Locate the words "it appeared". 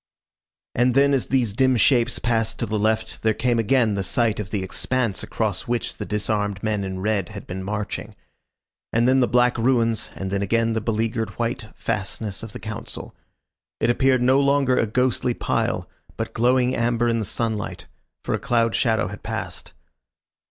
13.79-14.23